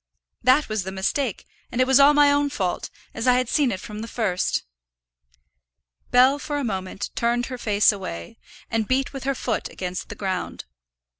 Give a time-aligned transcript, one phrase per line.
[0.41, 3.71] That was the mistake, and it was all my own fault, as I had seen
[3.71, 4.63] it from the first."
[6.09, 8.39] Bell for a moment turned her face away,
[8.71, 10.65] and beat with her foot against the ground.